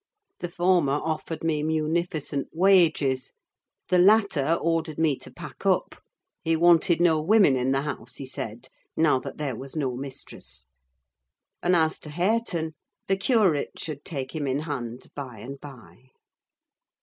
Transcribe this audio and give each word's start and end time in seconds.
The 0.39 0.49
former 0.49 0.93
offered 0.93 1.43
me 1.43 1.61
munificent 1.61 2.47
wages; 2.53 3.33
the 3.89 3.99
latter 3.99 4.55
ordered 4.59 4.97
me 4.97 5.15
to 5.17 5.29
pack 5.29 5.63
up: 5.63 6.01
he 6.41 6.55
wanted 6.55 6.99
no 6.99 7.21
women 7.21 7.55
in 7.55 7.69
the 7.69 7.81
house, 7.83 8.15
he 8.15 8.25
said, 8.25 8.69
now 8.97 9.19
that 9.19 9.37
there 9.37 9.55
was 9.55 9.75
no 9.75 9.95
mistress; 9.95 10.65
and 11.61 11.75
as 11.75 11.99
to 11.99 12.09
Hareton, 12.09 12.73
the 13.05 13.15
curate 13.15 13.77
should 13.77 14.03
take 14.03 14.33
him 14.35 14.47
in 14.47 14.61
hand, 14.61 15.09
by 15.15 15.37
and 15.37 15.59
by. 15.61 16.09